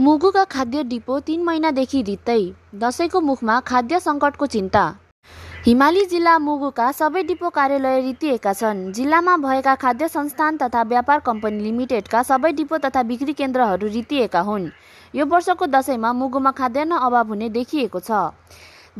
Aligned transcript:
मुगुका 0.00 0.42
खाद्य 0.44 0.82
डिपो 0.82 1.18
तीन 1.20 1.42
महिनादेखि 1.44 2.00
रित्तै 2.02 2.40
दसैँको 2.74 3.20
मुखमा 3.20 3.58
खाद्य 3.60 3.98
सङ्कटको 4.00 4.46
चिन्ता। 4.46 4.84
हिमाली 5.66 6.04
जिल्ला 6.06 6.38
मुगुका 6.38 6.86
सबै 6.92 7.22
डिपो 7.22 7.48
कार्यालय 7.50 8.00
रितिएका 8.00 8.52
छन्। 8.52 8.80
जिल्लामा 8.92 9.36
भएका 9.36 9.74
खाद्य 9.76 10.08
संस्थान 10.08 10.56
तथा 10.56 10.82
व्यापार 10.92 11.20
कम्पनी 11.20 11.60
लिमिटेडका 11.60 12.22
सबै 12.22 12.52
डिपो 12.52 12.78
तथा 12.78 13.02
बिक्री 13.02 13.32
केन्द्रहरू 13.36 13.88
रितिएका 13.88 14.40
हुन्। 14.40 14.70
यो 15.14 15.26
वर्षको 15.26 15.66
दसैँमा 15.68 16.12
मुगुमा 16.12 16.50
खाद्यान्न 16.56 16.96
अभाव 16.98 17.28
हुने 17.28 17.48
देखिएको 17.50 18.00
छ। 18.00 18.10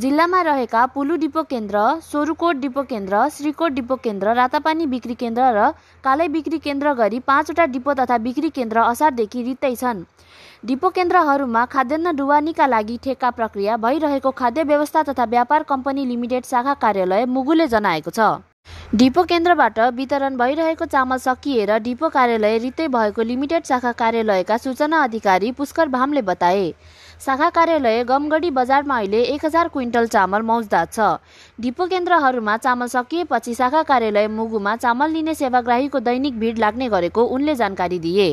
जिल्लामा 0.01 0.41
रहेका 0.43 0.85
पुलु 0.87 1.17
डिपो 1.23 1.43
केन्द्र 1.48 1.79
सोरुकोट 2.03 2.57
डिपो 2.57 2.82
केन्द्र 2.91 3.19
श्रीकोट 3.37 3.73
डिपो 3.73 3.96
केन्द्र 4.05 4.32
रातापानी 4.35 4.87
बिक्री 4.93 5.14
केन्द्र 5.23 5.49
र 5.57 5.67
कालै 6.05 6.29
बिक्री 6.37 6.59
केन्द्र 6.67 6.93
गरी 7.00 7.19
पाँचवटा 7.29 7.67
डिपो 7.75 7.95
तथा 8.00 8.18
बिक्री 8.27 8.50
केन्द्र 8.59 8.81
असारदेखि 8.86 9.43
रित्तै 9.43 9.75
छन्। 9.77 10.05
डिपो 10.64 10.89
केन्द्रहरूमा 10.96 11.64
खाद्यान्न 11.75 12.17
ढुवानीका 12.17 12.67
लागि 12.67 12.99
ठेक्का 13.04 13.31
प्रक्रिया 13.39 13.76
भइरहेको 13.85 14.31
खाद्य 14.40 14.63
व्यवस्था 14.71 15.03
तथा 15.11 15.25
व्यापार 15.35 15.63
कम्पनी 15.68 16.07
लिमिटेड 16.07 16.45
शाखा 16.53 16.75
कार्यालय 16.81 17.26
मुगुले 17.37 17.67
जनाएको 17.68 18.11
छ। 18.11 18.50
डिपो 18.93 19.22
केन्द्रबाट 19.22 19.79
वितरण 19.94 20.36
भइरहेको 20.36 20.85
चामल 20.85 21.17
सकिएर 21.17 21.71
डिपो 21.79 22.08
कार्यालय 22.11 22.57
रित्तै 22.58 22.86
भएको 22.89 23.22
लिमिटेड 23.22 23.64
शाखा 23.64 23.93
कार्यालयका 23.93 24.57
सूचना 24.57 25.03
अधिकारी 25.03 25.50
पुष्कर 25.53 25.89
भामले 25.89 26.22
बताए 26.22 26.64
शाखा 27.21 27.50
कार्यालय 27.50 28.03
गमगढी 28.04 28.50
बजारमा 28.50 28.96
अहिले 28.96 29.21
एक 29.25 29.45
हजार 29.45 29.68
क्विन्टल 29.68 30.07
चामल 30.07 30.43
मौजदात 30.43 30.93
छ। 30.93 31.07
डिपो 31.58 31.86
केन्द्रहरूमा 31.86 32.56
चामल 32.56 32.86
सकिएपछि 32.89 33.55
शाखा 33.55 33.83
कार्यालय 33.84 34.28
मुगुमा 34.31 34.75
चामल 34.77 35.11
लिने 35.11 35.34
सेवाग्राहीको 35.36 36.00
दैनिक 36.00 36.39
भिड 36.41 36.59
लाग्ने 36.59 36.89
गरेको 36.89 37.25
उनले 37.28 37.55
जानकारी 37.55 37.98
दिए। 38.00 38.28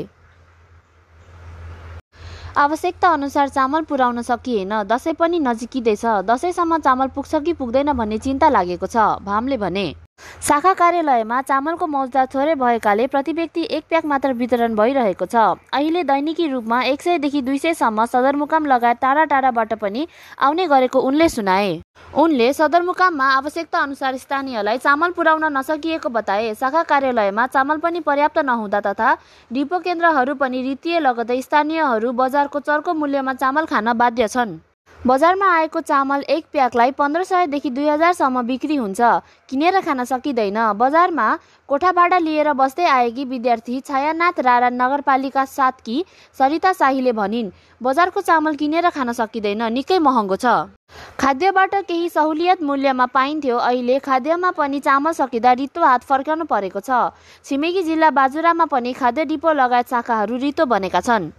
आवश्यकता 2.58 3.10
अनुसार 3.12 3.50
चामल 3.50 3.82
पुर्याउन 3.86 4.22
सकिएन 4.24 4.74
दसैँ 4.90 5.14
पनि 5.14 5.40
नजिकिँदैछ 5.42 6.06
दसैँसम्म 6.26 6.78
चामल 6.82 7.08
पुग्छ 7.14 7.36
कि 7.38 7.54
पुग्दैन 7.54 7.94
भन्ने 7.94 8.18
चिन्ता 8.20 8.50
लागेको 8.50 8.88
छ 8.88 9.08
भामले 9.22 9.58
भने। 9.60 9.88
शाखा 10.48 10.72
कार्यालयमा 10.74 11.42
चामलको 11.42 11.88
मौजदा 11.88 12.26
थोरै 12.34 12.54
भएकाले 12.56 13.06
प्रति 13.08 13.32
व्यक्ति 13.34 13.62
एक 13.72 13.84
प्याक 13.90 14.06
मात्र 14.06 14.34
वितरण 14.34 14.76
भइरहेको 14.76 15.26
छ। 15.26 15.36
अहिले 15.74 16.04
दैनिकी 16.04 16.48
रूपमा 16.48 16.82
एक 16.84 17.02
सयदेखि 17.02 17.42
दुई 17.42 17.58
सयसम्म 17.58 18.06
सदरमुकाम 18.06 18.66
लगायत 18.66 18.98
टाढा 19.02 19.24
टाढाबाट 19.26 19.74
पनि 19.82 20.08
आउने 20.40 20.68
गरेको 20.68 21.00
उनले 21.02 21.28
सुनाए। 21.30 21.74
उनले 22.16 22.52
सदरमुकाममा 22.54 23.28
आवश्यकता 23.34 23.80
अनुसार 23.80 24.18
स्थानीयलाई 24.18 24.78
चामल 24.78 25.12
पुर्याउन 25.12 25.46
नसकिएको 25.58 26.10
बताए। 26.12 26.54
शाखा 26.56 26.84
कार्यालयमा 26.86 27.48
चामल 27.48 27.78
पनि 27.80 28.00
पर्याप्त 28.08 28.40
नहुँदा 28.46 28.82
तथा 28.88 29.18
डिपो 29.52 29.80
केन्द्रहरू 29.80 30.36
पनि 30.38 30.62
रित्तिए 30.62 31.00
लगतै 31.00 31.42
स्थानीयहरू 31.42 32.12
बजारको 32.14 32.60
चर्को 32.62 32.94
मूल्यमा 32.94 33.34
चामल 33.36 33.66
खान 33.66 33.94
बाध्य 33.96 34.28
छन्। 34.28 34.58
बजारमा 35.06 35.48
आएको 35.56 35.80
चामल 35.82 36.22
एक 36.30 36.46
प्याकलाई 36.52 36.92
पन्ध्र 36.92 37.24
सयदेखि 37.24 37.70
दुई 37.70 37.88
हजारसम्म 37.88 38.42
बिक्री 38.42 38.76
हुन्छ। 38.76 39.02
किनेर 39.50 39.80
खान 39.82 40.04
सकिँदैन। 40.04 40.58
बजारमा 40.74 41.28
कोठा 41.70 41.92
भाडा 41.92 42.18
लिएर 42.18 42.52
बस्दै 42.54 42.86
आएकी 42.86 43.26
विद्यार्थी 43.26 43.80
छायानाथ 43.80 44.40
रारा 44.42 44.70
नगरपालिका 44.74 45.46
सातकी 45.46 46.04
सरिता 46.40 46.74
शाहीले 46.74 47.12
भनिन् 47.14 47.52
बजारको 47.82 48.22
चामल 48.22 48.56
किनेर 48.56 48.90
खान 48.90 49.12
सकिँदैन। 49.14 49.62
निकै 49.70 50.00
महँगो 50.02 50.36
छ। 50.36 50.74
खाद्यबाट 51.22 51.76
केही 51.86 52.10
सहुलियत 52.10 52.62
मूल्यमा 52.64 53.06
पाइन्थ्यो। 53.14 53.58
अहिले 53.60 54.00
खाद्यमा 54.02 54.52
पनि 54.52 54.80
चामल 54.82 55.12
सकिँदा 55.14 55.52
रित्तो 55.54 55.86
हात 55.86 56.04
फर्काउनु 56.04 56.46
परेको 56.50 56.80
छ। 56.82 57.14
छिमेकी 57.46 57.84
जिल्ला 57.84 58.10
बाजुरामा 58.12 58.66
पनि 58.66 58.94
खाद्य 58.94 59.26
डिपो 59.26 59.54
लगायत 59.54 59.90
शाखाहरू 59.90 60.36
रित्तो 60.38 60.66
बनेका 60.66 61.02
छन्। 61.02 61.32